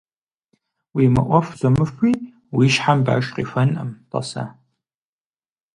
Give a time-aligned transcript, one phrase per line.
[0.95, 2.13] Уи мыӀуэху зумыхуи,
[2.55, 4.43] уи щхьэм баш къихуэнкъым, тӀасэ.